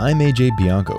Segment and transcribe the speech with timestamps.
[0.00, 0.96] I'm AJ Bianco,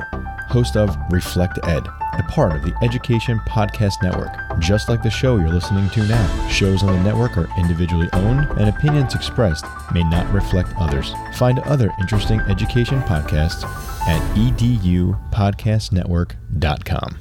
[0.49, 4.35] host of Reflect Ed, a part of the Education Podcast Network.
[4.59, 8.49] Just like the show you're listening to now, shows on the network are individually owned
[8.59, 11.13] and opinions expressed may not reflect others.
[11.35, 13.63] Find other interesting education podcasts
[14.05, 17.17] at edupodcastnetwork.com.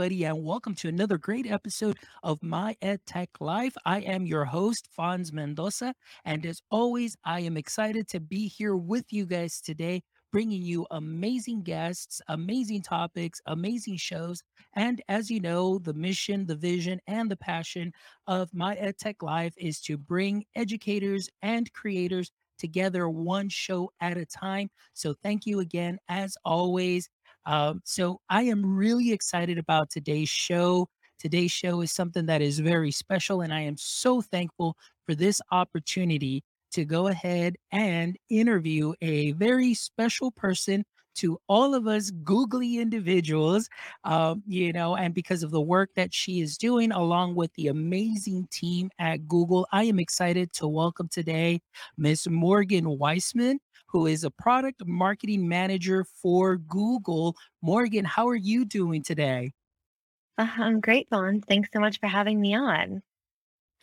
[0.00, 3.74] everybody, and welcome to another great episode of My Ed Tech Life.
[3.84, 5.94] I am your host, Fonz Mendoza.
[6.24, 10.86] And as always, I am excited to be here with you guys today, bringing you
[10.90, 14.42] amazing guests, amazing topics, amazing shows.
[14.72, 17.92] And as you know, the mission, the vision, and the passion
[18.26, 24.16] of My Ed Tech Life is to bring educators and creators together one show at
[24.16, 24.70] a time.
[24.94, 27.08] So thank you again, as always
[27.46, 30.88] um, so I am really excited about today's show.
[31.18, 35.40] Today's show is something that is very special, and I am so thankful for this
[35.50, 40.84] opportunity to go ahead and interview a very special person
[41.16, 43.68] to all of us googly individuals,
[44.04, 47.68] um, you know, and because of the work that she is doing along with the
[47.68, 51.60] amazing team at Google, I am excited to welcome today
[51.96, 53.60] Miss Morgan Weissman
[53.92, 57.36] who is a product marketing manager for Google.
[57.60, 59.52] Morgan, how are you doing today?
[60.38, 61.44] Uh, I'm great, Fonz.
[61.46, 63.02] Thanks so much for having me on.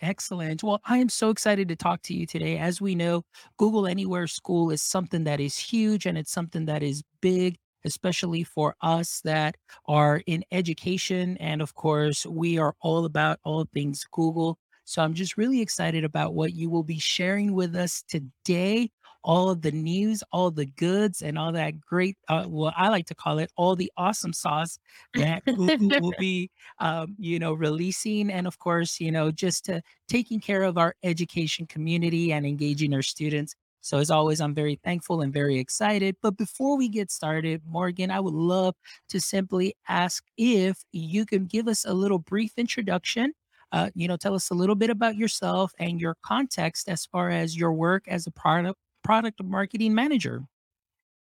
[0.01, 0.63] Excellent.
[0.63, 2.57] Well, I am so excited to talk to you today.
[2.57, 3.23] As we know,
[3.57, 8.43] Google Anywhere School is something that is huge and it's something that is big, especially
[8.43, 9.55] for us that
[9.87, 11.35] are in education.
[11.37, 14.59] And of course, we are all about all things Google.
[14.85, 18.91] So I'm just really excited about what you will be sharing with us today
[19.27, 23.05] all of the news, all the goods, and all that great, uh, well, I like
[23.07, 24.79] to call it all the awesome sauce
[25.15, 26.49] that Google will be,
[26.79, 28.31] um, you know, releasing.
[28.31, 32.93] And of course, you know, just to taking care of our education community and engaging
[32.93, 33.53] our students.
[33.81, 36.15] So, as always, I'm very thankful and very excited.
[36.21, 38.75] But before we get started, Morgan, I would love
[39.09, 43.33] to simply ask if you can give us a little brief introduction
[43.73, 47.29] uh, you know, tell us a little bit about yourself and your context as far
[47.29, 50.43] as your work as a product product marketing manager.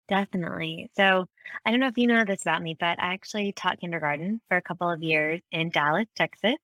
[0.07, 0.91] Definitely.
[0.95, 1.25] So
[1.65, 4.57] I don't know if you know this about me, but I actually taught kindergarten for
[4.57, 6.57] a couple of years in Dallas, Texas.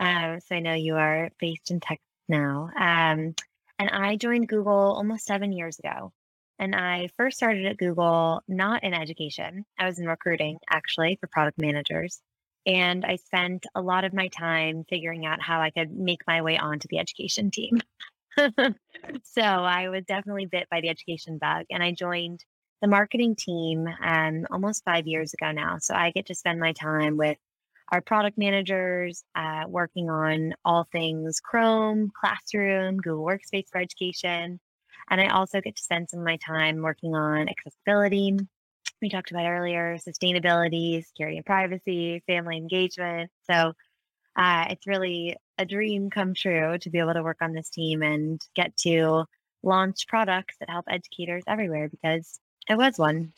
[0.00, 2.70] Um, so I know you are based in Texas now.
[2.80, 3.34] Um,
[3.78, 6.12] and I joined Google almost seven years ago.
[6.58, 11.26] And I first started at Google not in education, I was in recruiting actually for
[11.26, 12.22] product managers.
[12.64, 16.40] And I spent a lot of my time figuring out how I could make my
[16.40, 17.80] way onto the education team.
[19.24, 22.44] so I was definitely bit by the education bug and I joined
[22.80, 25.78] the marketing team um, almost five years ago now.
[25.80, 27.36] So I get to spend my time with
[27.90, 34.60] our product managers uh, working on all things Chrome, Classroom, Google Workspace for Education.
[35.10, 38.36] And I also get to spend some of my time working on accessibility.
[39.00, 43.30] We talked about earlier, sustainability, security and privacy, family engagement.
[43.50, 43.72] So
[44.36, 48.02] uh, it's really a dream come true to be able to work on this team
[48.02, 49.24] and get to
[49.62, 52.38] launch products that help educators everywhere because
[52.68, 53.32] it was one.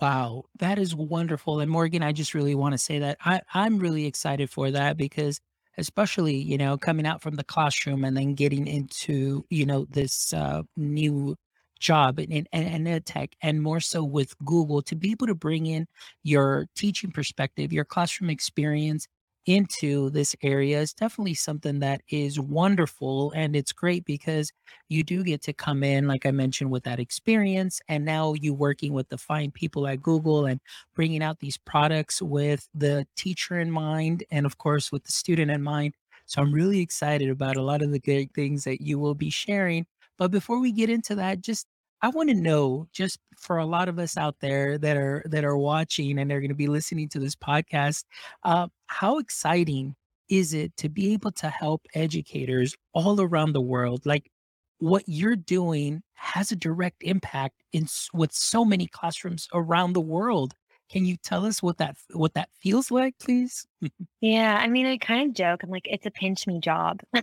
[0.00, 1.60] Wow, that is wonderful.
[1.60, 4.96] And Morgan, I just really want to say that I, I'm really excited for that
[4.96, 5.40] because
[5.76, 10.32] especially, you know, coming out from the classroom and then getting into, you know, this
[10.32, 11.36] uh, new
[11.80, 15.66] job in, in, in tech and more so with Google to be able to bring
[15.66, 15.86] in
[16.22, 19.06] your teaching perspective, your classroom experience
[19.50, 24.52] into this area is definitely something that is wonderful and it's great because
[24.88, 28.54] you do get to come in like i mentioned with that experience and now you
[28.54, 30.60] working with the fine people at google and
[30.94, 35.50] bringing out these products with the teacher in mind and of course with the student
[35.50, 35.94] in mind.
[36.26, 39.30] So i'm really excited about a lot of the great things that you will be
[39.30, 39.86] sharing.
[40.18, 41.66] But before we get into that just
[42.02, 45.44] I want to know just for a lot of us out there that are that
[45.44, 48.04] are watching and they're going to be listening to this podcast,
[48.44, 49.94] uh, how exciting
[50.28, 54.06] is it to be able to help educators all around the world?
[54.06, 54.30] Like
[54.78, 60.54] what you're doing has a direct impact in with so many classrooms around the world.
[60.90, 63.66] Can you tell us what that what that feels like, please?
[64.22, 65.62] Yeah, I mean, I kind of joke.
[65.62, 67.00] I'm like, it's a pinch me job,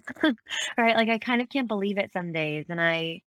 [0.78, 0.96] right?
[0.96, 3.22] Like, I kind of can't believe it some days, and I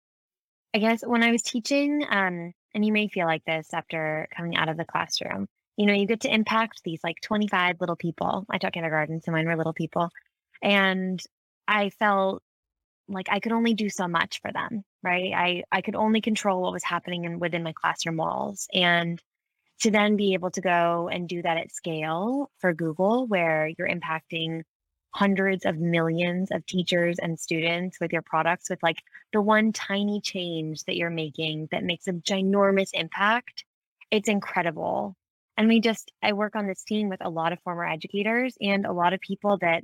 [0.74, 4.56] I guess when I was teaching, um, and you may feel like this after coming
[4.56, 8.44] out of the classroom, you know, you get to impact these like 25 little people.
[8.50, 10.10] I taught kindergarten, so mine were little people.
[10.62, 11.22] And
[11.66, 12.42] I felt
[13.08, 15.32] like I could only do so much for them, right?
[15.34, 18.66] I, I could only control what was happening in, within my classroom walls.
[18.74, 19.22] And
[19.80, 23.88] to then be able to go and do that at scale for Google, where you're
[23.88, 24.62] impacting
[25.10, 29.02] hundreds of millions of teachers and students with your products with like
[29.32, 33.64] the one tiny change that you're making that makes a ginormous impact
[34.10, 35.16] it's incredible.
[35.56, 38.86] And we just i work on this team with a lot of former educators and
[38.86, 39.82] a lot of people that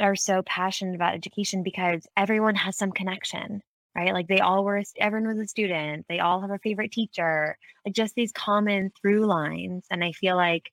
[0.00, 3.62] are so passionate about education because everyone has some connection
[3.96, 4.14] right?
[4.14, 6.06] Like they all were everyone was a student.
[6.08, 7.58] They all have a favorite teacher.
[7.84, 9.84] Like just these common through lines.
[9.90, 10.70] And i feel like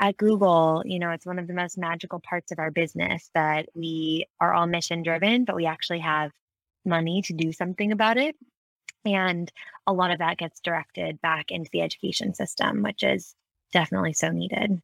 [0.00, 3.68] at Google, you know, it's one of the most magical parts of our business that
[3.74, 6.30] we are all mission driven, but we actually have
[6.84, 8.36] money to do something about it.
[9.04, 9.50] And
[9.86, 13.34] a lot of that gets directed back into the education system, which is
[13.72, 14.80] definitely so needed.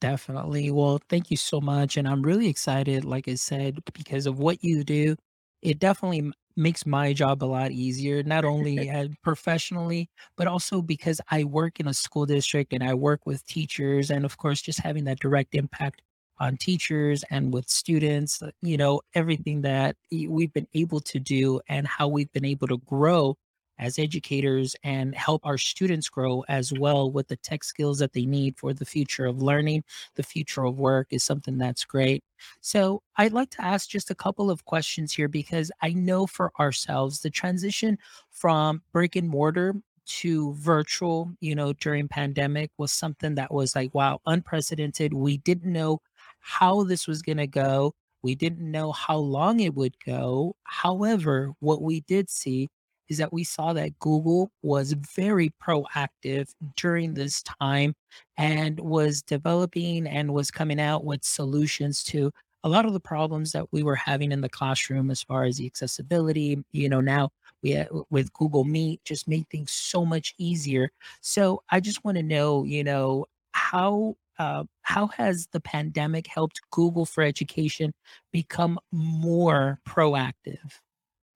[0.00, 0.70] Definitely.
[0.70, 1.96] Well, thank you so much.
[1.96, 5.16] And I'm really excited, like I said, because of what you do.
[5.60, 11.20] It definitely makes my job a lot easier, not only uh, professionally, but also because
[11.30, 14.10] I work in a school district and I work with teachers.
[14.10, 16.02] And of course, just having that direct impact
[16.40, 21.60] on teachers and with students, uh, you know, everything that we've been able to do
[21.68, 23.36] and how we've been able to grow
[23.78, 28.26] as educators and help our students grow as well with the tech skills that they
[28.26, 29.84] need for the future of learning,
[30.14, 32.22] the future of work is something that's great.
[32.60, 36.52] So, I'd like to ask just a couple of questions here because I know for
[36.60, 37.98] ourselves the transition
[38.30, 39.74] from brick and mortar
[40.06, 45.12] to virtual, you know, during pandemic was something that was like wow, unprecedented.
[45.12, 46.00] We didn't know
[46.40, 47.94] how this was going to go.
[48.22, 50.56] We didn't know how long it would go.
[50.64, 52.68] However, what we did see
[53.08, 57.94] is that we saw that Google was very proactive during this time
[58.36, 62.30] and was developing and was coming out with solutions to
[62.64, 65.56] a lot of the problems that we were having in the classroom as far as
[65.56, 66.62] the accessibility.
[66.72, 67.30] You know, now
[67.62, 70.90] we with Google Meet just made things so much easier.
[71.20, 76.60] So I just want to know, you know, how uh, how has the pandemic helped
[76.70, 77.92] Google for Education
[78.32, 80.80] become more proactive?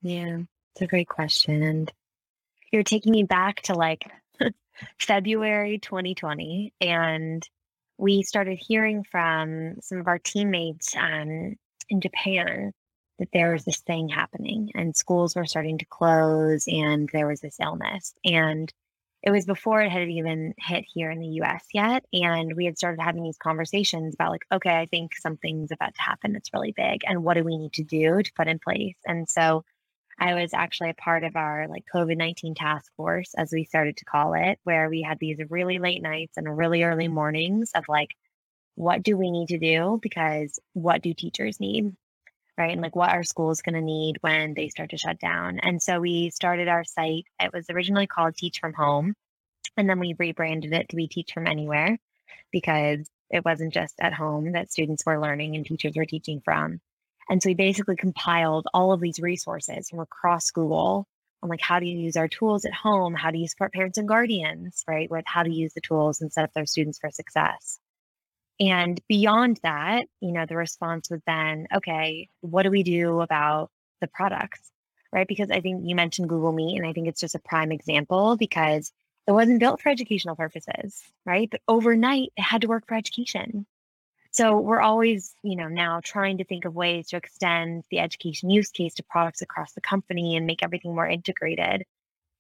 [0.02, 0.38] Yeah.
[0.72, 1.62] It's a great question.
[1.62, 1.92] And
[2.72, 4.10] you're taking me back to like
[4.98, 6.72] February 2020.
[6.80, 7.46] And
[7.98, 11.56] we started hearing from some of our teammates um,
[11.88, 12.72] in Japan
[13.18, 17.40] that there was this thing happening and schools were starting to close and there was
[17.40, 18.14] this illness.
[18.24, 18.72] And
[19.22, 22.04] it was before it had even hit here in the US yet.
[22.12, 26.02] And we had started having these conversations about, like, okay, I think something's about to
[26.02, 27.02] happen that's really big.
[27.06, 28.96] And what do we need to do to put in place?
[29.06, 29.64] And so
[30.22, 33.96] I was actually a part of our like COVID 19 task force, as we started
[33.96, 37.12] to call it, where we had these really late nights and really early mm.
[37.12, 38.10] mornings of like,
[38.76, 39.98] what do we need to do?
[40.00, 41.96] Because what do teachers need?
[42.56, 42.70] Right.
[42.70, 45.58] And like, what are schools going to need when they start to shut down?
[45.58, 47.24] And so we started our site.
[47.40, 49.14] It was originally called Teach from Home.
[49.76, 51.98] And then we rebranded it to be Teach from Anywhere
[52.52, 56.80] because it wasn't just at home that students were learning and teachers were teaching from.
[57.28, 61.06] And so we basically compiled all of these resources from across Google
[61.42, 63.14] on like how do you use our tools at home?
[63.14, 65.10] How do you support parents and guardians, right?
[65.10, 67.78] With how to use the tools and set up their students for success.
[68.60, 73.70] And beyond that, you know, the response was then, okay, what do we do about
[74.00, 74.60] the products?
[75.12, 75.28] Right.
[75.28, 78.36] Because I think you mentioned Google Meet, and I think it's just a prime example
[78.38, 78.92] because
[79.26, 81.50] it wasn't built for educational purposes, right?
[81.50, 83.66] But overnight, it had to work for education.
[84.32, 88.48] So we're always, you know, now trying to think of ways to extend the education
[88.48, 91.84] use case to products across the company and make everything more integrated.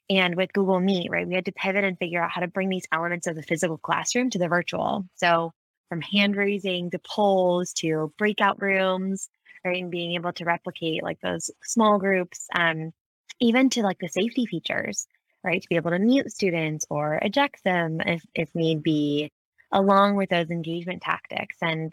[0.08, 2.70] And with Google Meet, right, we had to pivot and figure out how to bring
[2.70, 5.06] these elements of the physical classroom to the virtual.
[5.16, 5.52] So
[5.90, 9.28] from hand raising to polls to breakout rooms,
[9.62, 12.92] right, and being able to replicate like those small groups, um,
[13.38, 15.06] even to like the safety features,
[15.44, 19.30] right, to be able to mute students or eject them if, if need be,
[19.72, 21.56] along with those engagement tactics.
[21.62, 21.92] And,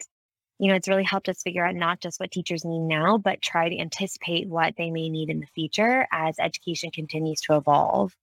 [0.58, 3.40] you know, it's really helped us figure out not just what teachers need now, but
[3.40, 8.14] try to anticipate what they may need in the future as education continues to evolve.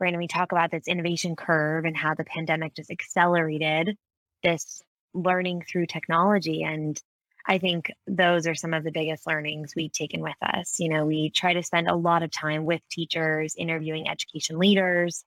[0.00, 0.12] Right.
[0.12, 3.96] And we talk about this innovation curve and how the pandemic just accelerated
[4.42, 4.82] this
[5.14, 6.64] learning through technology.
[6.64, 7.00] And
[7.46, 10.80] I think those are some of the biggest learnings we've taken with us.
[10.80, 15.24] You know, we try to spend a lot of time with teachers, interviewing education leaders,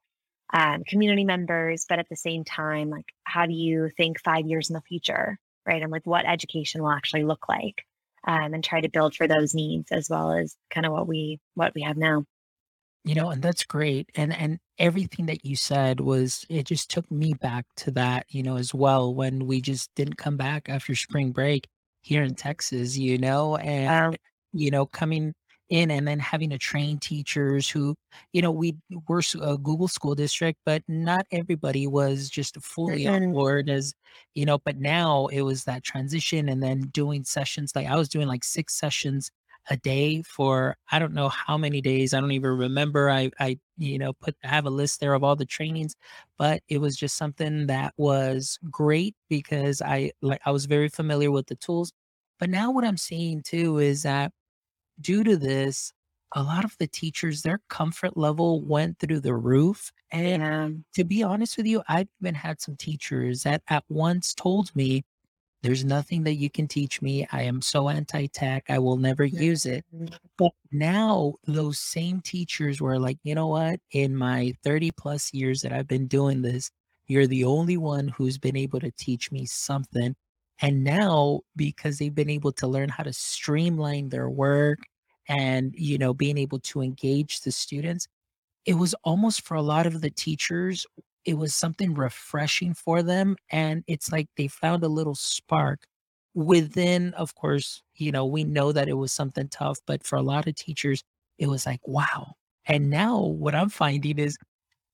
[0.52, 4.70] um, community members, but at the same time, like, how do you think five years
[4.70, 5.82] in the future, right?
[5.82, 7.84] And like, what education will actually look like,
[8.26, 11.38] um, and try to build for those needs as well as kind of what we
[11.54, 12.24] what we have now.
[13.04, 14.10] You know, and that's great.
[14.16, 18.42] And and everything that you said was it just took me back to that, you
[18.42, 21.68] know, as well when we just didn't come back after spring break
[22.02, 24.16] here in Texas, you know, and Um,
[24.52, 25.34] you know, coming
[25.70, 27.94] in and then having to train teachers who,
[28.32, 28.76] you know, we
[29.08, 33.94] were a Google school district, but not everybody was just fully on board as,
[34.34, 38.08] you know, but now it was that transition and then doing sessions like I was
[38.08, 39.30] doing like six sessions
[39.70, 42.14] a day for I don't know how many days.
[42.14, 43.10] I don't even remember.
[43.10, 45.94] I I you know put I have a list there of all the trainings,
[46.38, 51.30] but it was just something that was great because I like I was very familiar
[51.30, 51.92] with the tools.
[52.38, 54.32] But now what I'm seeing too is that
[55.00, 55.92] due to this,
[56.32, 59.92] a lot of the teachers, their comfort level went through the roof.
[60.10, 60.68] And yeah.
[60.94, 65.04] to be honest with you, I've even had some teachers that at once told me
[65.62, 67.26] there's nothing that you can teach me.
[67.32, 68.66] I am so anti-tech.
[68.68, 69.84] I will never use it.
[70.36, 73.80] But now those same teachers were like, you know what?
[73.92, 76.70] In my 30 plus years that I've been doing this,
[77.08, 80.14] you're the only one who's been able to teach me something.
[80.60, 84.80] And now, because they've been able to learn how to streamline their work
[85.28, 88.08] and, you know, being able to engage the students,
[88.66, 90.86] it was almost for a lot of the teachers,
[91.24, 95.80] it was something refreshing for them, and it's like they found a little spark
[96.34, 100.22] within of course, you know, we know that it was something tough, but for a
[100.22, 101.02] lot of teachers,
[101.38, 102.34] it was like, "Wow."
[102.66, 104.36] And now what I'm finding is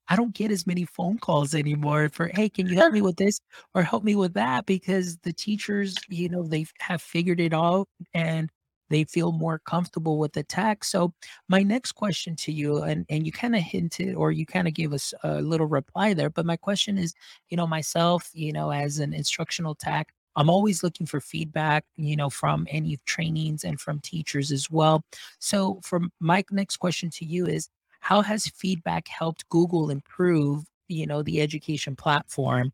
[0.09, 3.17] I don't get as many phone calls anymore for, "Hey, can you help me with
[3.17, 3.41] this
[3.75, 7.89] or help me with that?" Because the teachers, you know, they have figured it out
[8.15, 8.51] and
[8.91, 10.85] they feel more comfortable with the tech.
[10.85, 11.15] So
[11.49, 14.75] my next question to you, and and you kind of hinted or you kind of
[14.75, 17.15] gave us a little reply there, but my question is,
[17.49, 22.17] you know, myself, you know, as an instructional tech, I'm always looking for feedback, you
[22.17, 25.03] know, from any trainings and from teachers as well.
[25.39, 27.69] So from my next question to you is
[28.05, 32.71] how has feedback helped Google improve, you know, the education platform?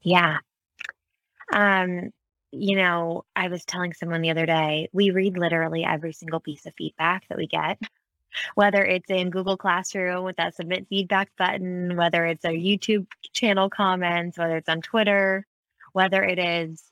[0.00, 0.38] Yeah.
[1.52, 2.12] Um,
[2.52, 6.64] you know, I was telling someone the other day, we read literally every single piece
[6.64, 7.78] of feedback that we get,
[8.54, 13.68] whether it's in Google Classroom with that submit feedback button, whether it's our YouTube channel
[13.68, 15.46] comments, whether it's on Twitter,
[15.92, 16.82] whether it is,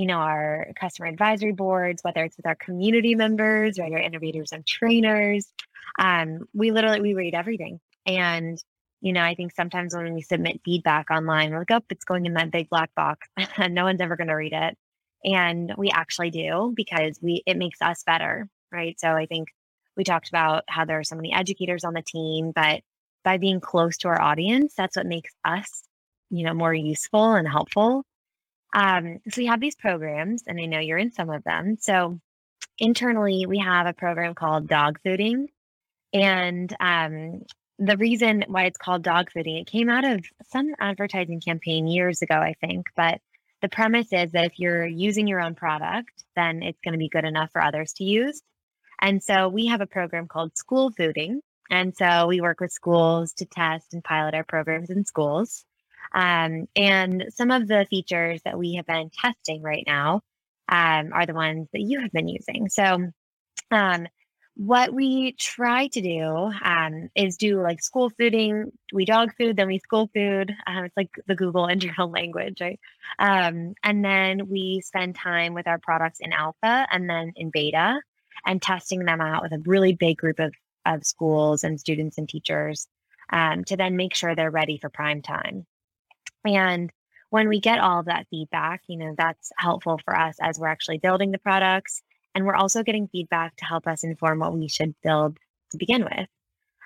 [0.00, 4.50] you know, our customer advisory boards, whether it's with our community members, or our innovators
[4.50, 5.52] and trainers.
[5.98, 7.80] Um, we literally we read everything.
[8.06, 8.56] And
[9.02, 12.24] you know, I think sometimes when we submit feedback online, we're like, oh, it's going
[12.24, 13.28] in that big black box
[13.58, 14.74] and no one's ever going to read it.
[15.22, 18.98] And we actually do because we it makes us better, right?
[18.98, 19.48] So I think
[19.98, 22.80] we talked about how there are so many educators on the team, but
[23.22, 25.82] by being close to our audience, that's what makes us,
[26.30, 28.06] you know, more useful and helpful.
[28.72, 31.76] Um, so we have these programs, and I know you're in some of them.
[31.80, 32.20] So
[32.78, 35.46] internally, we have a program called dog fooding,
[36.12, 37.42] and um,
[37.78, 42.20] the reason why it's called dog fooding, it came out of some advertising campaign years
[42.20, 42.86] ago, I think.
[42.94, 43.20] But
[43.62, 47.08] the premise is that if you're using your own product, then it's going to be
[47.08, 48.42] good enough for others to use.
[49.00, 51.40] And so we have a program called school fooding.
[51.70, 55.64] And so we work with schools to test and pilot our programs in schools.
[56.12, 60.22] Um, and some of the features that we have been testing right now
[60.68, 62.68] um, are the ones that you have been using.
[62.68, 63.10] So
[63.70, 64.06] um,
[64.56, 68.70] what we try to do um, is do like school fooding.
[68.92, 70.54] We dog food, then we school food.
[70.66, 72.80] Um, it's like the Google internal language, right?
[73.18, 78.00] Um, and then we spend time with our products in alpha and then in beta
[78.46, 80.54] and testing them out with a really big group of,
[80.86, 82.86] of schools and students and teachers
[83.32, 85.66] to then make sure they're ready for prime time.
[86.44, 86.90] And
[87.30, 90.68] when we get all of that feedback, you know, that's helpful for us as we're
[90.68, 92.02] actually building the products.
[92.34, 95.38] And we're also getting feedback to help us inform what we should build
[95.70, 96.26] to begin with.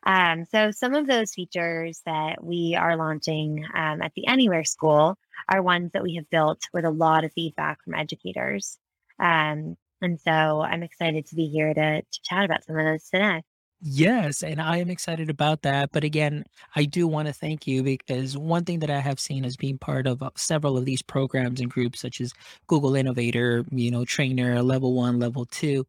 [0.06, 5.16] Um, so, some of those features that we are launching um, at the Anywhere School
[5.48, 8.78] are ones that we have built with a lot of feedback from educators.
[9.18, 13.08] Um, and so, I'm excited to be here to, to chat about some of those
[13.08, 13.42] today.
[13.86, 15.90] Yes, and I am excited about that.
[15.92, 19.44] But again, I do want to thank you because one thing that I have seen
[19.44, 22.32] as being part of uh, several of these programs and groups, such as
[22.66, 25.84] Google Innovator, you know, Trainer, Level One, Level Two,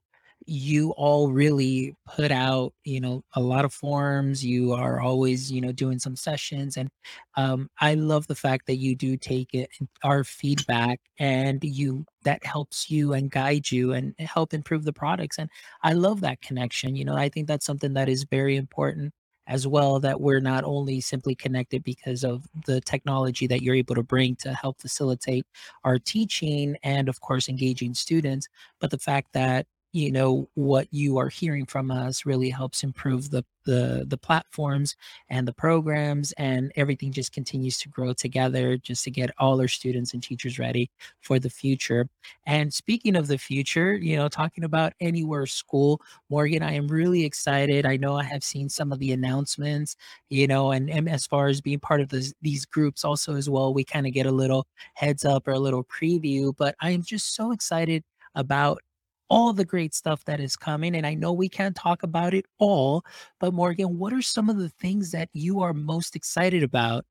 [0.47, 5.61] you all really put out, you know, a lot of forms You are always, you
[5.61, 6.89] know, doing some sessions, and
[7.35, 9.69] um, I love the fact that you do take it
[10.03, 15.37] our feedback and you that helps you and guide you and help improve the products.
[15.37, 15.49] And
[15.83, 16.95] I love that connection.
[16.95, 19.13] You know, I think that's something that is very important
[19.47, 23.93] as well that we're not only simply connected because of the technology that you're able
[23.95, 25.45] to bring to help facilitate
[25.83, 28.47] our teaching and of course engaging students,
[28.79, 33.29] but the fact that you know what you are hearing from us really helps improve
[33.29, 34.95] the the the platforms
[35.29, 39.69] and the programs and everything just continues to grow together just to get all our
[39.69, 42.07] students and teachers ready for the future.
[42.45, 47.23] And speaking of the future you know talking about anywhere school morgan i am really
[47.23, 47.85] excited.
[47.85, 49.95] I know i have seen some of the announcements
[50.29, 53.49] you know and, and as far as being part of this, these groups also as
[53.49, 56.89] well we kind of get a little heads up or a little preview but i
[56.89, 58.03] am just so excited
[58.35, 58.81] about
[59.29, 60.95] all the great stuff that is coming.
[60.95, 63.03] And I know we can't talk about it all,
[63.39, 67.05] but Morgan, what are some of the things that you are most excited about?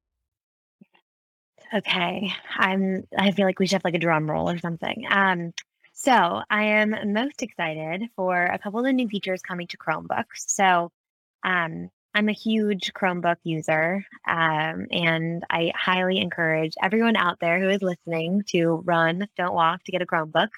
[1.72, 2.32] Okay.
[2.56, 5.04] I'm I feel like we should have like a drum roll or something.
[5.10, 5.52] Um,
[5.92, 10.46] so I am most excited for a couple of the new features coming to Chromebooks.
[10.46, 10.92] So
[11.44, 17.68] um I'm a huge Chromebook user, um, and I highly encourage everyone out there who
[17.68, 20.50] is listening to run, don't walk, to get a Chromebook.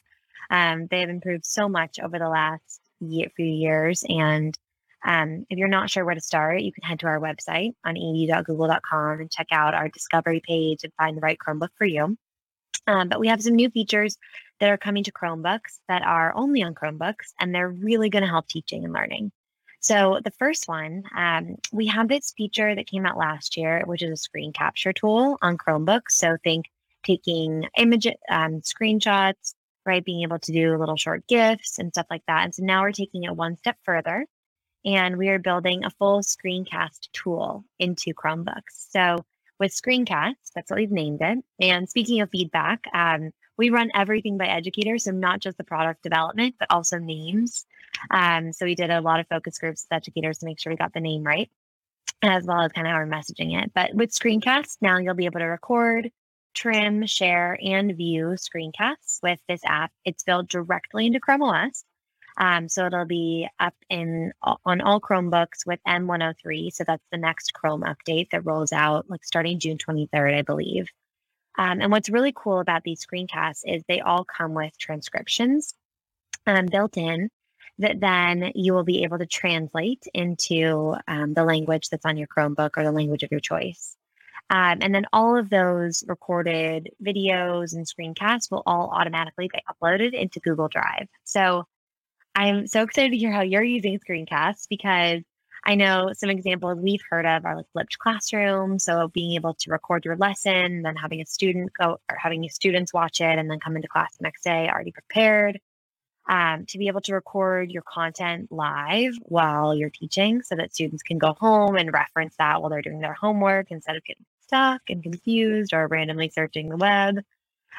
[0.50, 4.04] Um, they have improved so much over the last year, few years.
[4.08, 4.56] And
[5.04, 7.94] um, if you're not sure where to start, you can head to our website on
[7.94, 12.16] edu.google.com and check out our discovery page and find the right Chromebook for you.
[12.86, 14.16] Um, but we have some new features
[14.60, 18.28] that are coming to Chromebooks that are only on Chromebooks, and they're really going to
[18.28, 19.32] help teaching and learning.
[19.80, 24.02] So, the first one, um, we have this feature that came out last year, which
[24.02, 26.12] is a screen capture tool on Chromebooks.
[26.12, 26.66] So, think
[27.04, 29.54] taking image um, screenshots,
[29.86, 30.04] right?
[30.04, 32.44] Being able to do little short gifts and stuff like that.
[32.44, 34.26] And so now we're taking it one step further
[34.84, 38.90] and we are building a full screencast tool into Chromebooks.
[38.90, 39.24] So
[39.58, 41.38] with Screencast, that's what we've named it.
[41.60, 46.02] And speaking of feedback, um, we run everything by educators, so not just the product
[46.02, 47.66] development, but also names.
[48.10, 50.76] Um, so we did a lot of focus groups with educators to make sure we
[50.76, 51.50] got the name right,
[52.22, 53.72] as well as kind of we're messaging it.
[53.74, 56.10] But with Screencast, now you'll be able to record,
[56.56, 59.92] trim, share, and view screencasts with this app.
[60.04, 61.84] It's built directly into Chrome OS.
[62.38, 66.72] Um, so it'll be up in on all Chromebooks with M103.
[66.72, 70.88] So that's the next Chrome update that rolls out like starting June 23rd, I believe.
[71.58, 75.74] Um, and what's really cool about these screencasts is they all come with transcriptions
[76.46, 77.30] um, built in
[77.78, 82.26] that then you will be able to translate into um, the language that's on your
[82.26, 83.95] Chromebook or the language of your choice.
[84.48, 90.12] Um, and then all of those recorded videos and screencasts will all automatically get uploaded
[90.12, 91.08] into Google Drive.
[91.24, 91.64] So
[92.34, 95.22] I'm so excited to hear how you're using screencasts because
[95.64, 98.78] I know some examples we've heard of are like flipped classroom.
[98.78, 102.50] So being able to record your lesson, then having a student go or having your
[102.50, 105.58] students watch it and then come into class the next day already prepared.
[106.28, 111.04] Um, to be able to record your content live while you're teaching so that students
[111.04, 114.82] can go home and reference that while they're doing their homework instead of getting stuck
[114.88, 117.18] and confused or randomly searching the web,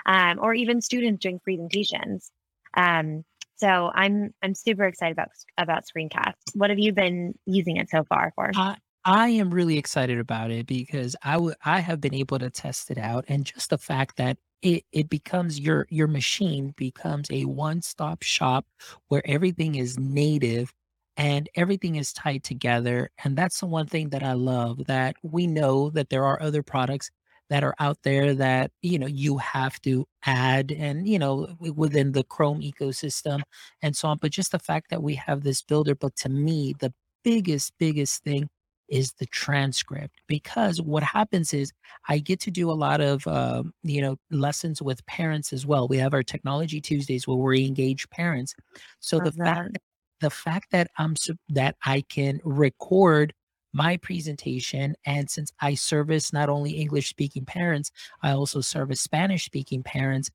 [0.06, 2.32] um, or even students doing presentations.
[2.76, 3.24] Um,
[3.56, 6.36] so I'm I'm super excited about about Screencast.
[6.54, 8.52] What have you been using it so far for?
[8.56, 12.50] I, I am really excited about it because I w- I have been able to
[12.50, 17.30] test it out, and just the fact that it it becomes your your machine becomes
[17.32, 18.66] a one stop shop
[19.08, 20.74] where everything is native
[21.18, 23.10] and everything is tied together.
[23.24, 26.64] And that's the one thing that I love that we know that there are other
[26.64, 27.10] products
[27.50, 32.12] that are out there that, you know, you have to add and, you know, within
[32.12, 33.42] the Chrome ecosystem
[33.82, 34.18] and so on.
[34.22, 38.24] But just the fact that we have this builder, but to me, the biggest, biggest
[38.24, 38.50] thing
[38.90, 41.74] is the transcript because what happens is
[42.08, 45.88] I get to do a lot of uh, you know lessons with parents as well.
[45.90, 48.56] We have our technology Tuesdays where we engage parents.
[49.02, 49.56] So Love the that.
[49.56, 49.78] fact
[50.20, 51.16] the fact that I'm
[51.50, 53.34] that I can record
[53.74, 57.92] my presentation and since I service not only English speaking parents,
[58.24, 60.30] I also service Spanish speaking parents,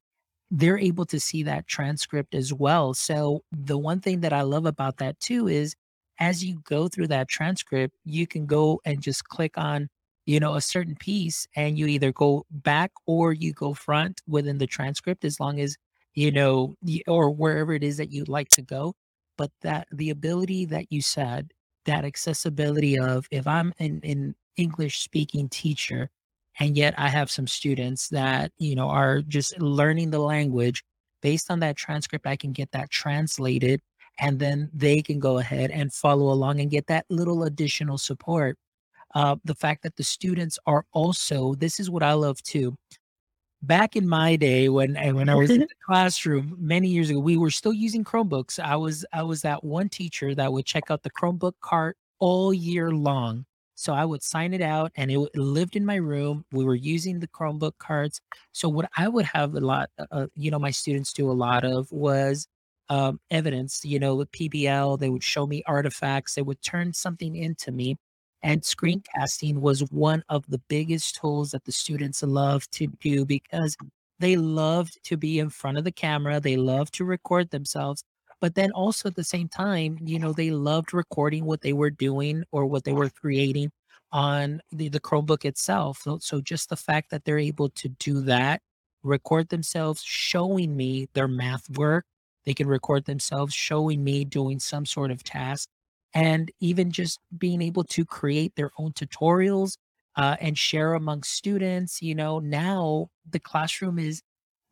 [0.51, 2.95] they're able to see that transcript as well.
[2.95, 5.75] So the one thing that I love about that too is
[6.21, 9.89] as you go through that transcript, you can go and just click on
[10.27, 14.59] you know a certain piece and you either go back or you go front within
[14.59, 15.77] the transcript as long as
[16.15, 16.77] you know
[17.09, 18.95] or wherever it is that you'd like to go
[19.43, 21.53] but that the ability that you said,
[21.85, 26.11] that accessibility of if I'm an, an English speaking teacher
[26.61, 30.85] and yet I have some students that, you know, are just learning the language
[31.23, 33.81] based on that transcript, I can get that translated
[34.21, 38.57] and then they can go ahead and follow along and get that little additional support.
[39.17, 42.77] Uh, the fact that the students are also, this is what I love too
[43.63, 47.21] back in my day when eh, when I was in the classroom many years ago,
[47.21, 48.59] we were still using Chromebooks.
[48.59, 52.53] I was I was that one teacher that would check out the Chromebook cart all
[52.53, 53.45] year long.
[53.75, 56.45] So I would sign it out, and it, it lived in my room.
[56.53, 58.21] We were using the Chromebook cards.
[58.53, 61.33] So what I would have a lot, uh, uh, you know, my students do a
[61.33, 62.47] lot of was
[62.89, 67.35] um, evidence, you know, with PBL, they would show me artifacts, they would turn something
[67.35, 67.97] into me.
[68.43, 73.77] And screencasting was one of the biggest tools that the students loved to do because
[74.19, 78.05] they loved to be in front of the camera, they loved to record themselves.
[78.41, 81.91] But then also at the same time, you know, they loved recording what they were
[81.91, 83.71] doing or what they were creating
[84.11, 86.01] on the, the Chromebook itself.
[86.03, 88.61] So, so just the fact that they're able to do that,
[89.03, 92.05] record themselves showing me their math work,
[92.45, 95.69] they can record themselves showing me doing some sort of task,
[96.15, 99.77] and even just being able to create their own tutorials
[100.17, 102.03] uh, and share among students.
[102.03, 104.23] You know, now the classroom is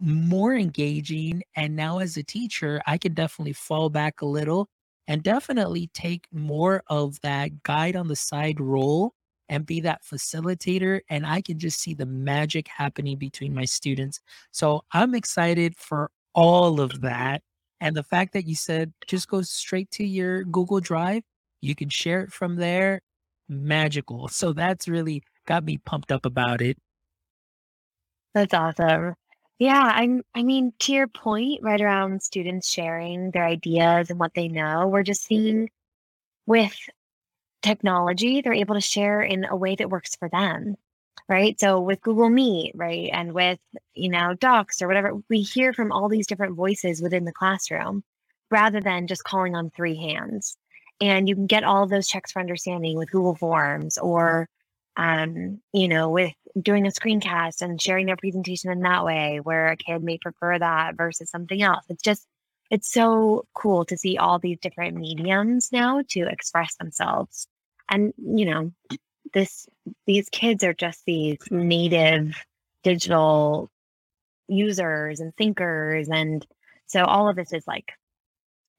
[0.01, 1.43] more engaging.
[1.57, 4.69] And now, as a teacher, I can definitely fall back a little
[5.09, 9.13] and definitely take more of that guide on the side role
[9.49, 11.01] and be that facilitator.
[11.11, 14.21] And I can just see the magic happening between my students.
[14.53, 17.43] So I'm excited for all of that.
[17.81, 21.23] And the fact that you said just go straight to your Google Drive,
[21.61, 23.01] you can share it from there,
[23.49, 24.29] magical.
[24.29, 26.79] So that's really got me pumped up about it.
[28.35, 29.15] That's awesome.
[29.59, 34.33] Yeah, I'm I mean, to your point, right around students sharing their ideas and what
[34.35, 35.69] they know, we're just seeing
[36.47, 36.75] with
[37.63, 40.77] technology, they're able to share in a way that works for them.
[41.29, 41.61] Right.
[41.61, 43.59] So with Google Meet, right, and with,
[43.95, 48.03] you know, Docs or whatever, we hear from all these different voices within the classroom
[48.51, 50.57] rather than just calling on three hands.
[51.01, 54.49] And you can get all of those checks for understanding with Google Forms or
[54.97, 59.69] um, you know, with doing a screencast and sharing their presentation in that way, where
[59.69, 61.85] a kid may prefer that versus something else.
[61.89, 62.27] It's just,
[62.71, 67.47] it's so cool to see all these different mediums now to express themselves.
[67.89, 68.73] And, you know,
[69.33, 69.67] this,
[70.07, 72.35] these kids are just these native
[72.83, 73.71] digital
[74.49, 76.09] users and thinkers.
[76.09, 76.47] And
[76.87, 77.93] so all of this is like,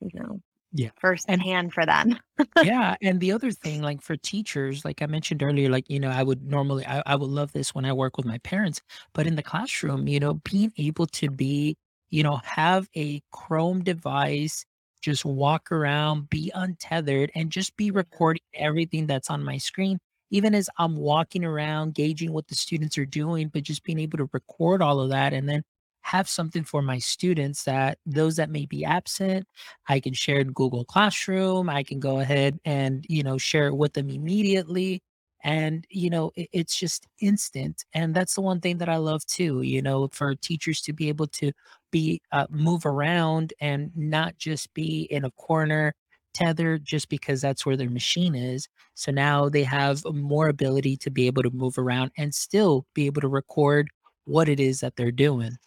[0.01, 0.41] you know,
[0.73, 0.91] Yeah.
[0.99, 2.17] first And hand for them.
[2.59, 6.09] yeah, and the other thing, like for teachers, like I mentioned earlier, like, you know,
[6.11, 8.81] I would normally I, I would love this when I work with my parents,
[9.13, 11.75] but in the classroom, you know, being able to be,
[12.11, 14.63] you know, have a Chrome device,
[15.01, 19.97] just walk around, be untethered, and just be recording everything that's on my screen,
[20.29, 24.19] even as I'm walking around, gauging what the students are doing, but just being able
[24.19, 25.63] to record all of that and then
[26.03, 29.47] have something for my students that those that may be absent,
[29.89, 31.69] I can share in Google Classroom.
[31.69, 35.01] I can go ahead and, you know, share it with them immediately.
[35.43, 37.83] And, you know, it, it's just instant.
[37.93, 41.09] And that's the one thing that I love too, you know, for teachers to be
[41.09, 41.51] able to
[41.91, 45.93] be, uh, move around and not just be in a corner
[46.33, 48.67] tethered just because that's where their machine is.
[48.93, 53.05] So now they have more ability to be able to move around and still be
[53.07, 53.89] able to record
[54.25, 55.57] what it is that they're doing.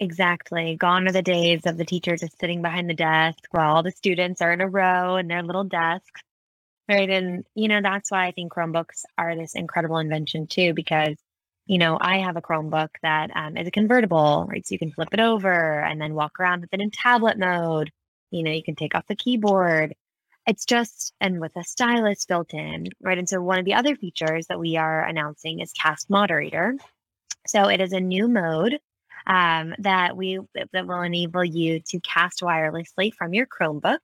[0.00, 0.76] Exactly.
[0.76, 3.92] Gone are the days of the teacher just sitting behind the desk while all the
[3.92, 6.20] students are in a row in their little desks.
[6.88, 7.08] Right.
[7.08, 11.16] And, you know, that's why I think Chromebooks are this incredible invention too, because,
[11.66, 14.66] you know, I have a Chromebook that um, is a convertible, right?
[14.66, 17.90] So you can flip it over and then walk around with it in tablet mode.
[18.30, 19.94] You know, you can take off the keyboard.
[20.46, 23.16] It's just, and with a stylus built in, right?
[23.16, 26.76] And so one of the other features that we are announcing is Cast Moderator.
[27.46, 28.78] So it is a new mode
[29.26, 30.38] um, that we
[30.72, 33.98] that will enable you to cast wirelessly from your Chromebook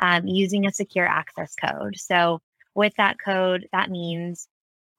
[0.00, 1.96] um, using a secure access code.
[1.98, 2.40] So
[2.74, 4.48] with that code, that means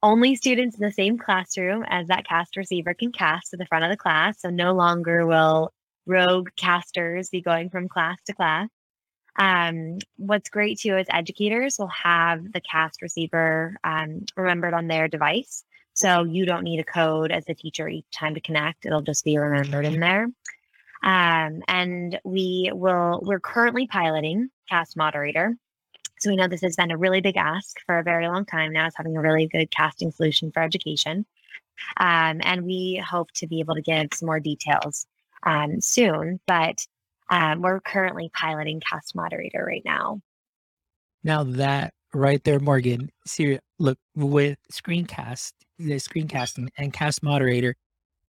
[0.03, 3.83] only students in the same classroom as that cast receiver can cast to the front
[3.83, 4.41] of the class.
[4.41, 5.71] So no longer will
[6.05, 8.69] rogue casters be going from class to class.
[9.37, 15.07] Um, what's great too is educators will have the cast receiver um, remembered on their
[15.07, 15.63] device.
[15.97, 18.85] So you don't need a code as a teacher each time to connect.
[18.85, 20.27] It'll just be remembered in there.
[21.01, 25.55] Um, and we will, we're currently piloting Cast Moderator.
[26.19, 28.73] So we know this has been a really big ask for a very long time
[28.73, 31.25] now, is having a really good casting solution for education.
[31.97, 35.07] Um, and we hope to be able to give some more details
[35.47, 36.85] um, soon, but
[37.31, 40.21] um, we're currently piloting Cast Moderator right now.
[41.23, 47.75] Now that right there, Morgan, see, look, with screencast, the screencasting and cast moderator,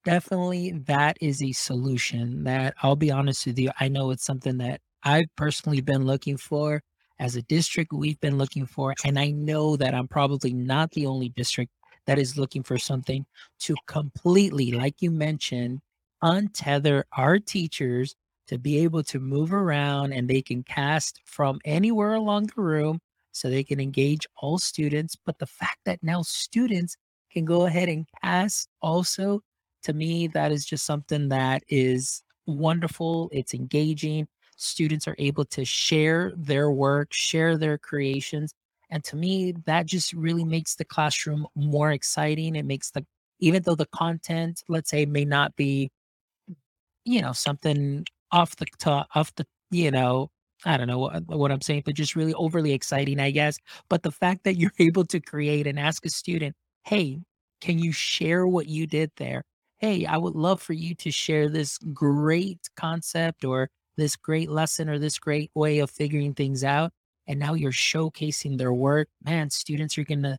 [0.04, 3.70] definitely that is a solution that I'll be honest with you.
[3.80, 6.82] I know it's something that I've personally been looking for
[7.18, 7.92] as a district.
[7.92, 11.72] We've been looking for, and I know that I'm probably not the only district
[12.06, 13.24] that is looking for something
[13.60, 15.80] to completely, like you mentioned,
[16.22, 18.14] untether our teachers
[18.48, 23.00] to be able to move around and they can cast from anywhere along the room
[23.30, 25.16] so they can engage all students.
[25.24, 26.96] But the fact that now students
[27.32, 29.40] can go ahead and cast also,
[29.84, 33.28] to me, that is just something that is wonderful.
[33.32, 34.28] It's engaging.
[34.56, 38.54] students are able to share their work, share their creations.
[38.90, 42.54] And to me, that just really makes the classroom more exciting.
[42.56, 43.04] It makes the,
[43.40, 45.90] even though the content, let's say, may not be,
[47.04, 50.30] you know, something off the top, off the, you know,
[50.64, 53.58] I don't know what, what I'm saying, but just really overly exciting, I guess.
[53.88, 57.20] But the fact that you're able to create and ask a student, hey,
[57.60, 59.44] can you share what you did there?
[59.78, 64.88] Hey, I would love for you to share this great concept or this great lesson
[64.88, 66.92] or this great way of figuring things out.
[67.26, 69.08] And now you're showcasing their work.
[69.24, 70.38] Man, students are going to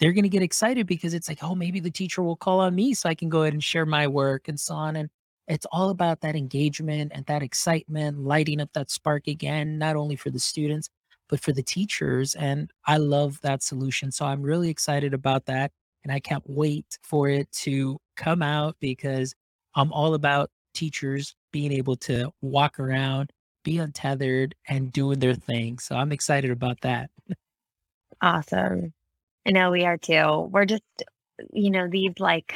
[0.00, 2.74] they're going to get excited because it's like, oh, maybe the teacher will call on
[2.74, 4.96] me so I can go ahead and share my work and so on.
[4.96, 5.08] And
[5.46, 10.16] it's all about that engagement and that excitement, lighting up that spark again, not only
[10.16, 10.88] for the students,
[11.28, 12.34] but for the teachers.
[12.34, 14.10] And I love that solution.
[14.12, 15.72] So I'm really excited about that.
[16.02, 19.34] And I can't wait for it to come out because
[19.74, 23.32] I'm all about teachers being able to walk around,
[23.62, 25.78] be untethered, and doing their thing.
[25.78, 27.10] So I'm excited about that.
[28.20, 28.92] Awesome.
[29.46, 30.48] I know we are too.
[30.50, 30.82] We're just,
[31.52, 32.54] you know, these like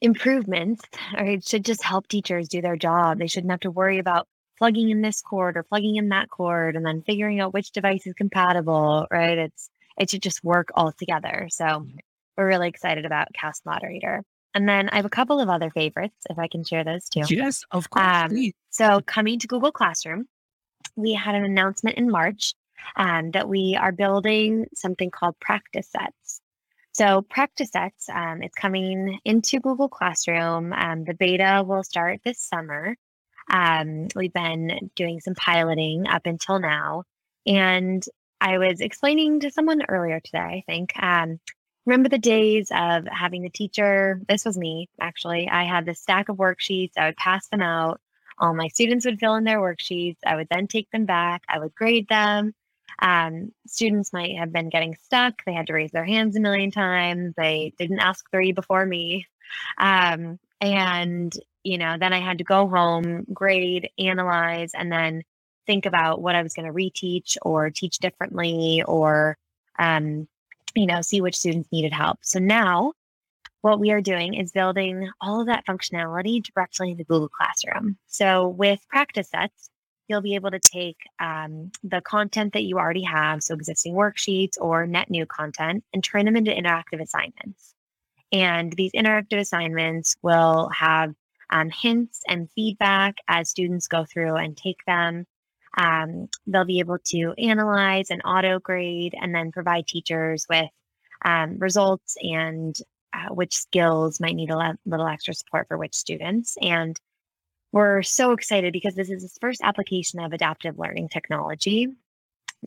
[0.00, 0.82] improvements
[1.16, 3.18] or it should just help teachers do their job.
[3.18, 4.26] They shouldn't have to worry about
[4.62, 8.06] plugging in this cord or plugging in that cord and then figuring out which device
[8.06, 9.36] is compatible, right?
[9.36, 11.48] It's it should just work all together.
[11.50, 11.96] So mm-hmm.
[12.36, 14.22] we're really excited about Cast Moderator.
[14.54, 17.22] And then I have a couple of other favorites, if I can share those too.
[17.28, 18.06] Yes, of course.
[18.06, 20.28] Um, so coming to Google Classroom,
[20.94, 22.54] we had an announcement in March
[22.94, 26.40] um, that we are building something called practice sets.
[26.92, 30.72] So practice sets, um, it's coming into Google Classroom.
[30.72, 32.94] Um, the beta will start this summer.
[33.50, 37.04] Um, we've been doing some piloting up until now.
[37.46, 38.04] And
[38.40, 41.40] I was explaining to someone earlier today, I think, um,
[41.86, 45.48] remember the days of having the teacher, this was me actually.
[45.48, 48.00] I had this stack of worksheets, I would pass them out.
[48.38, 50.16] All my students would fill in their worksheets.
[50.24, 52.54] I would then take them back, I would grade them.
[52.98, 55.44] Um, students might have been getting stuck.
[55.44, 57.34] They had to raise their hands a million times.
[57.36, 59.26] They didn't ask three before me.
[59.78, 61.32] Um, and,
[61.64, 65.22] you know, then I had to go home, grade, analyze, and then
[65.66, 69.36] think about what I was going to reteach or teach differently or,
[69.78, 70.26] um,
[70.74, 72.18] you know, see which students needed help.
[72.22, 72.94] So now
[73.60, 77.96] what we are doing is building all of that functionality directly into Google Classroom.
[78.08, 79.70] So with practice sets,
[80.08, 84.56] you'll be able to take um, the content that you already have, so existing worksheets
[84.60, 87.74] or net new content, and turn them into interactive assignments.
[88.32, 91.14] And these interactive assignments will have
[91.52, 95.26] um, hints and feedback as students go through and take them.
[95.76, 100.68] Um, they'll be able to analyze and auto grade and then provide teachers with
[101.24, 102.76] um, results and
[103.12, 106.56] uh, which skills might need a le- little extra support for which students.
[106.60, 106.98] And
[107.70, 111.88] we're so excited because this is the first application of adaptive learning technology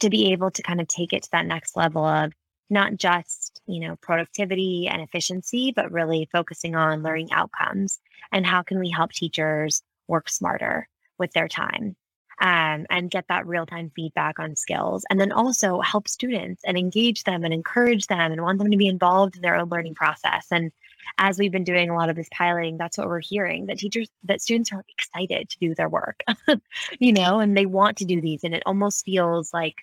[0.01, 2.33] to be able to kind of take it to that next level of
[2.69, 7.99] not just you know productivity and efficiency but really focusing on learning outcomes
[8.31, 11.95] and how can we help teachers work smarter with their time
[12.41, 15.05] um, and get that real time feedback on skills.
[15.09, 18.77] And then also help students and engage them and encourage them and want them to
[18.77, 20.47] be involved in their own learning process.
[20.51, 20.71] And
[21.17, 24.09] as we've been doing a lot of this piloting, that's what we're hearing that teachers,
[24.23, 26.23] that students are excited to do their work,
[26.99, 28.43] you know, and they want to do these.
[28.43, 29.75] And it almost feels like,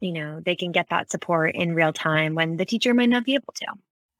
[0.00, 3.24] you know, they can get that support in real time when the teacher might not
[3.24, 3.66] be able to.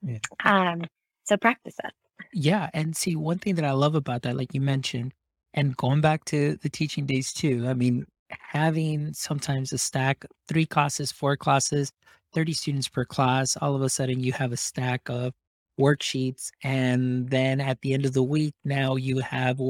[0.02, 0.18] Yeah.
[0.44, 0.84] Um,
[1.24, 1.92] so practice it.
[2.32, 2.70] Yeah.
[2.74, 5.12] And see, one thing that I love about that, like you mentioned,
[5.52, 10.66] and going back to the teaching days too, I mean, having sometimes a stack, three
[10.66, 11.92] classes, four classes,
[12.34, 15.32] 30 students per class, all of a sudden you have a stack of
[15.78, 16.50] worksheets.
[16.62, 19.60] And then at the end of the week, now you have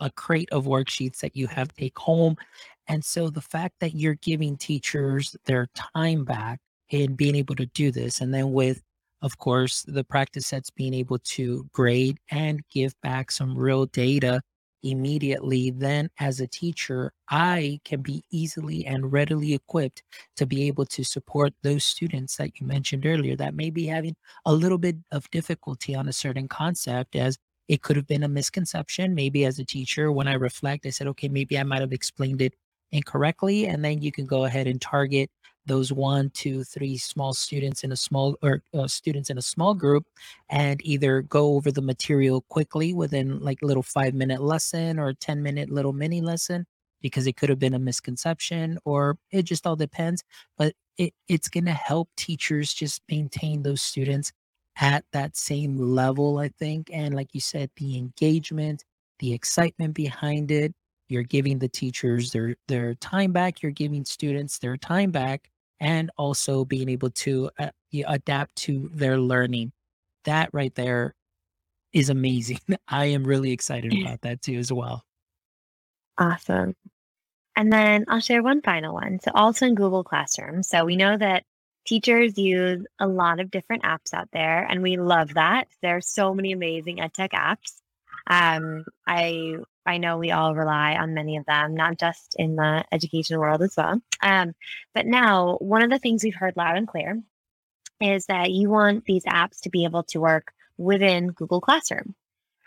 [0.00, 2.36] a crate of worksheets that you have take home.
[2.88, 7.66] And so the fact that you're giving teachers their time back in being able to
[7.66, 8.82] do this, and then with
[9.22, 14.40] of course, the practice sets being able to grade and give back some real data
[14.82, 20.02] immediately, then as a teacher, I can be easily and readily equipped
[20.36, 24.16] to be able to support those students that you mentioned earlier that may be having
[24.46, 27.36] a little bit of difficulty on a certain concept as
[27.68, 29.14] it could have been a misconception.
[29.14, 32.40] Maybe as a teacher, when I reflect, I said, okay, maybe I might have explained
[32.42, 32.54] it
[32.92, 33.66] incorrectly.
[33.66, 35.30] And then you can go ahead and target
[35.66, 39.74] those one, two, three small students in a small or uh, students in a small
[39.74, 40.06] group
[40.48, 45.42] and either go over the material quickly within like little five minute lesson or 10
[45.42, 46.66] minute little mini lesson
[47.02, 50.24] because it could have been a misconception or it just all depends.
[50.58, 54.32] But it, it's going to help teachers just maintain those students
[54.76, 56.90] at that same level, I think.
[56.92, 58.84] And like you said, the engagement,
[59.18, 60.74] the excitement behind it,
[61.10, 66.10] you're giving the teachers their their time back you're giving students their time back and
[66.16, 67.70] also being able to uh,
[68.06, 69.72] adapt to their learning.
[70.24, 71.14] That right there
[71.92, 72.60] is amazing.
[72.88, 75.04] I am really excited about that too as well.
[76.18, 76.76] Awesome.
[77.56, 79.18] And then i'll share one final one.
[79.20, 80.62] So also in google classroom.
[80.62, 81.44] So we know that
[81.86, 85.68] teachers use a lot of different apps out there and we love that.
[85.80, 87.80] There are so many amazing edtech apps.
[88.26, 89.56] Um, I
[89.90, 93.60] I know we all rely on many of them, not just in the education world
[93.60, 94.00] as well.
[94.22, 94.54] Um,
[94.94, 97.20] but now, one of the things we've heard loud and clear
[98.00, 102.14] is that you want these apps to be able to work within Google Classroom.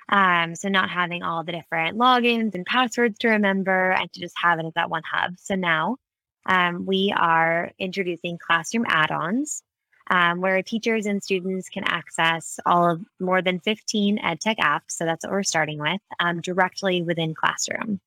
[0.10, 4.36] Um, so not having all the different logins and passwords to remember and to just
[4.42, 5.36] have it as that one hub.
[5.40, 5.98] So now
[6.46, 9.64] um, we are introducing classroom add-ons
[10.10, 14.92] um, where teachers and students can access all of more than 15 EdTech apps.
[14.92, 18.00] So that's what we're starting with um, directly within Classroom.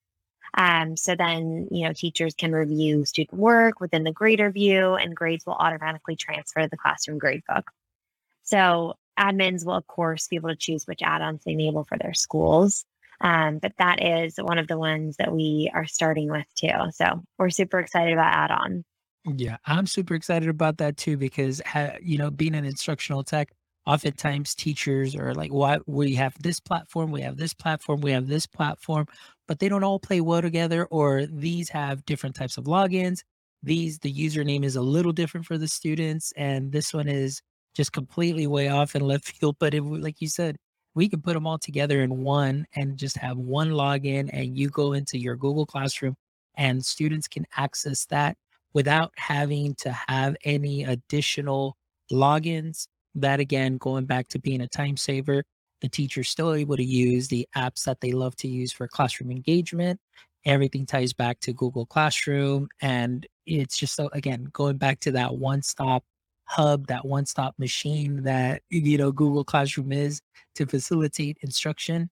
[0.56, 5.14] Um, so then, you know, teachers can review student work within the grader view and
[5.14, 7.64] grades will automatically transfer to the classroom gradebook.
[8.42, 12.14] So admins will, of course, be able to choose which add-ons they enable for their
[12.14, 12.84] schools.
[13.20, 16.90] Um, but that is one of the ones that we are starting with too.
[16.92, 18.84] So we're super excited about add-on.
[19.34, 23.50] Yeah, I'm super excited about that too because ha- you know, being an instructional tech,
[23.84, 25.82] oftentimes teachers are like, "What?
[25.88, 29.06] We have this platform, we have this platform, we have this platform,
[29.48, 33.22] but they don't all play well together, or these have different types of logins.
[33.64, 37.42] These the username is a little different for the students, and this one is
[37.74, 39.56] just completely way off in left field.
[39.58, 40.56] But if, like you said,
[40.94, 44.68] we can put them all together in one and just have one login, and you
[44.70, 46.14] go into your Google Classroom,
[46.56, 48.36] and students can access that
[48.76, 51.74] without having to have any additional
[52.12, 52.88] logins.
[53.14, 55.44] That again, going back to being a time saver,
[55.80, 59.30] the teacher's still able to use the apps that they love to use for classroom
[59.30, 59.98] engagement.
[60.44, 62.68] Everything ties back to Google Classroom.
[62.82, 66.04] And it's just so, again, going back to that one stop
[66.44, 70.20] hub, that one stop machine that, you know, Google Classroom is
[70.54, 72.10] to facilitate instruction.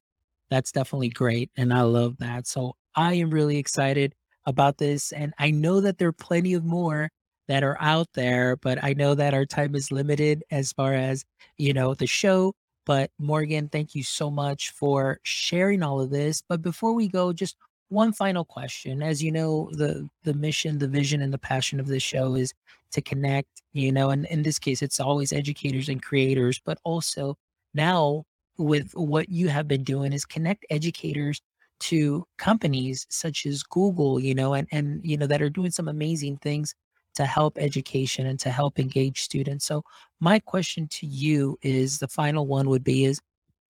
[0.49, 1.51] That's definitely great.
[1.59, 2.47] And I love that.
[2.47, 4.15] So I am really excited
[4.47, 5.13] about this.
[5.13, 7.11] And I know that there are plenty of more
[7.49, 11.25] that are out there, but I know that our time is limited as far as,
[11.59, 12.55] you know, the show.
[12.87, 16.43] But Morgan, thank you so much for sharing all of this.
[16.49, 17.57] But before we go, just
[17.89, 19.03] one final question.
[19.03, 22.53] As you know, the the mission, the vision, and the passion of this show is
[22.93, 27.37] to connect, you know, and in this case, it's always educators and creators, but also
[27.75, 28.25] now
[28.57, 31.41] with what you have been doing is connect educators
[31.81, 35.89] to companies such as Google, you know, and and you know that are doing some
[35.89, 36.75] amazing things
[37.15, 39.65] to help education and to help engage students.
[39.65, 39.85] So
[40.21, 43.21] my question to you is the final one would be is,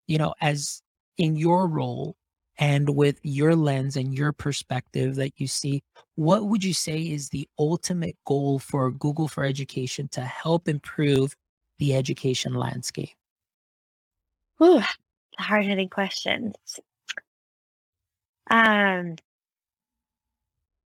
[0.07, 0.83] you know, as
[1.19, 2.17] in your role
[2.59, 5.83] and with your lens and your perspective that you see,
[6.15, 11.35] what would you say is the ultimate goal for Google for Education to help improve
[11.79, 13.11] the education landscape?
[14.63, 14.81] Ooh,
[15.39, 16.55] hard hitting questions.
[18.51, 19.17] Um,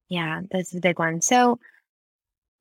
[0.08, 1.20] yeah, that's a big one.
[1.20, 1.58] So,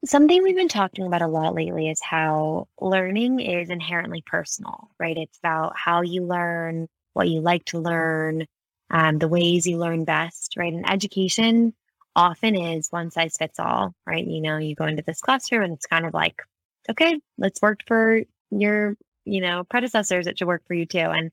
[0.06, 5.18] something we've been talking about a lot lately is how learning is inherently personal, right?
[5.18, 8.46] It's about how you learn, what you like to learn,
[8.92, 10.74] um, the ways you learn best, right?
[10.74, 11.74] And education
[12.16, 14.26] often is one size fits all, right?
[14.26, 16.42] You know, you go into this classroom and it's kind of like,
[16.90, 20.28] okay, let's work for your, you know, predecessors.
[20.28, 21.00] It should work for you too.
[21.00, 21.32] And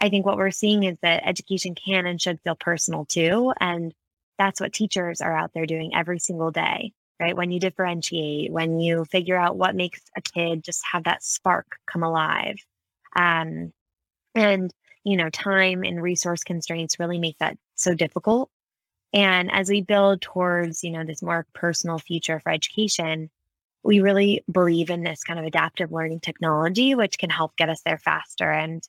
[0.00, 3.52] I think what we're seeing is that education can and should feel personal too.
[3.60, 3.94] And
[4.38, 7.36] that's what teachers are out there doing every single day, right?
[7.36, 11.66] When you differentiate, when you figure out what makes a kid just have that spark
[11.86, 12.56] come alive.
[13.14, 13.72] Um,
[14.34, 14.72] and,
[15.04, 18.50] you know, time and resource constraints really make that so difficult.
[19.12, 23.28] And as we build towards, you know, this more personal future for education,
[23.82, 27.82] we really believe in this kind of adaptive learning technology, which can help get us
[27.82, 28.50] there faster.
[28.50, 28.82] And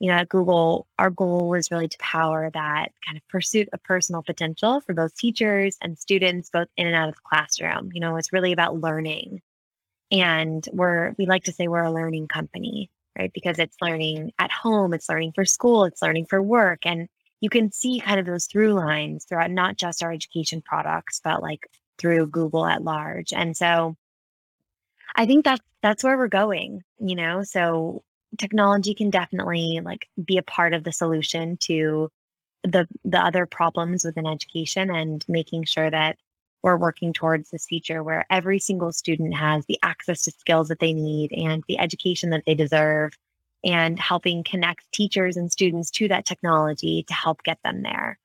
[0.00, 3.82] you know, at Google, our goal was really to power that kind of pursuit of
[3.82, 7.90] personal potential for both teachers and students, both in and out of the classroom.
[7.92, 9.42] You know, it's really about learning.
[10.10, 13.32] And we're, we like to say we're a learning company, right?
[13.32, 16.80] Because it's learning at home, it's learning for school, it's learning for work.
[16.84, 17.08] And
[17.40, 21.42] you can see kind of those through lines throughout not just our education products, but
[21.42, 21.68] like
[21.98, 23.32] through Google at large.
[23.32, 23.96] And so
[25.14, 27.42] I think that's that's where we're going, you know.
[27.42, 28.02] So
[28.38, 32.10] technology can definitely like be a part of the solution to
[32.64, 36.16] the the other problems within education and making sure that
[36.62, 40.80] we're working towards this future where every single student has the access to skills that
[40.80, 43.12] they need and the education that they deserve
[43.64, 48.18] and helping connect teachers and students to that technology to help get them there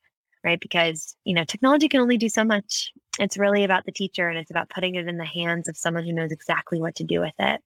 [0.43, 0.59] right?
[0.59, 2.91] Because, you know, technology can only do so much.
[3.19, 6.03] It's really about the teacher and it's about putting it in the hands of someone
[6.03, 7.61] who knows exactly what to do with it.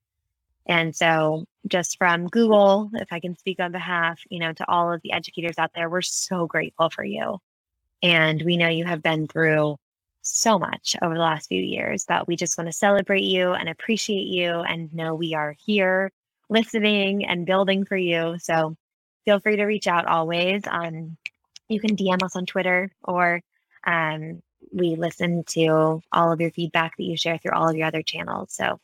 [0.68, 4.92] And so, just from Google, if I can speak on behalf, you know, to all
[4.92, 7.40] of the educators out there, we're so grateful for you.
[8.04, 9.78] And we know you have been through
[10.22, 13.70] so much over the last few years that we just want to celebrate you and
[13.70, 16.12] appreciate you and know we are here
[16.50, 18.36] listening and building for you.
[18.40, 18.76] So
[19.26, 20.64] feel free to reach out always.
[20.68, 21.18] Um,
[21.70, 23.42] you can DM us on Twitter or
[23.86, 24.42] um,
[24.74, 28.02] we listen to all of your feedback that you share through all of your other
[28.02, 28.54] channels.
[28.54, 28.80] So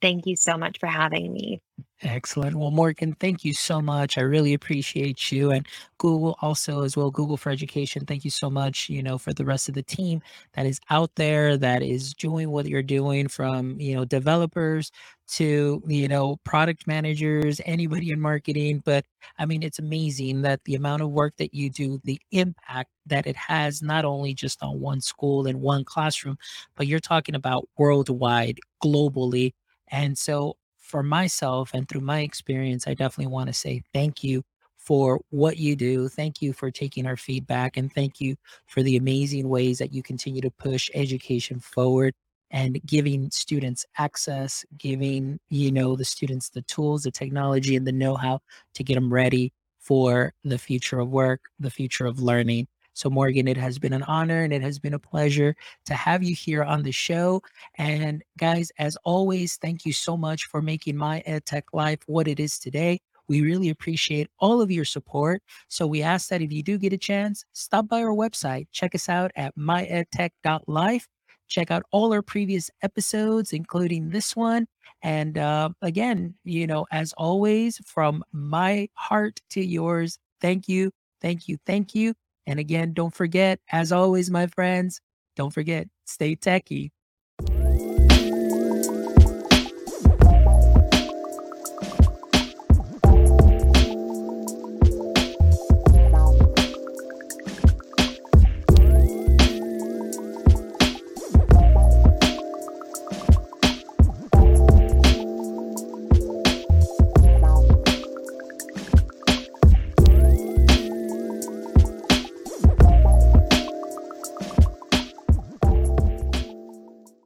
[0.00, 1.60] thank you so much for having me.
[2.02, 2.56] Excellent.
[2.56, 4.18] Well, Morgan, thank you so much.
[4.18, 5.66] I really appreciate you and
[5.96, 7.10] Google also as well.
[7.10, 8.04] Google for Education.
[8.04, 10.20] Thank you so much, you know, for the rest of the team
[10.52, 14.90] that is out there that is doing what you're doing from, you know, developers
[15.28, 18.82] to, you know, product managers, anybody in marketing.
[18.84, 19.06] But
[19.38, 23.26] I mean, it's amazing that the amount of work that you do, the impact that
[23.26, 26.36] it has, not only just on one school and one classroom,
[26.76, 29.54] but you're talking about worldwide, globally.
[29.88, 34.42] And so for myself and through my experience, I definitely want to say thank you
[34.76, 36.08] for what you do.
[36.08, 40.02] Thank you for taking our feedback and thank you for the amazing ways that you
[40.02, 42.14] continue to push education forward
[42.52, 47.92] and giving students access, giving, you know, the students the tools, the technology and the
[47.92, 48.40] know-how
[48.74, 52.68] to get them ready for the future of work, the future of learning.
[52.96, 56.22] So, Morgan, it has been an honor and it has been a pleasure to have
[56.22, 57.42] you here on the show.
[57.74, 62.40] And guys, as always, thank you so much for making my EdTech life what it
[62.40, 63.00] is today.
[63.28, 65.42] We really appreciate all of your support.
[65.68, 68.94] So we ask that if you do get a chance, stop by our website, check
[68.94, 71.06] us out at myedtech.life.
[71.48, 74.66] Check out all our previous episodes, including this one.
[75.02, 81.46] And uh, again, you know, as always, from my heart to yours, thank you, thank
[81.46, 82.14] you, thank you.
[82.46, 85.00] And again, don't forget, as always, my friends,
[85.36, 86.90] don't forget, stay techie.